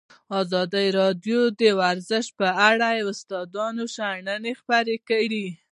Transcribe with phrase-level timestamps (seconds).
[0.41, 5.47] ازادي راډیو د ورزش په اړه د استادانو شننې خپرې کړي.